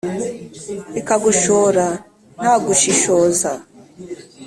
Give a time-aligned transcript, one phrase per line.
[0.93, 1.85] Bikagushora
[2.41, 3.51] ntagushishoza